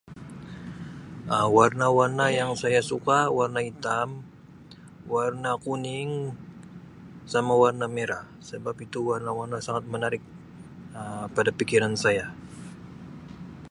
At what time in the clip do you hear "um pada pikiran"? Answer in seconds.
10.97-11.93